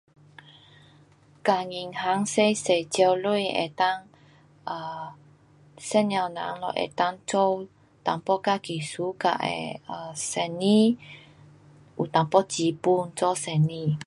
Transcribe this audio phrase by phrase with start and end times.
[1.43, 3.39] 跟银行先先借钱能
[3.75, 3.83] 够
[4.65, 5.13] um，
[5.77, 7.67] 妇女人咯能够做一
[8.03, 8.21] 点
[8.55, 9.37] 自己 suka
[9.79, 10.97] 的生意，
[11.99, 13.99] 有一点治本做生意。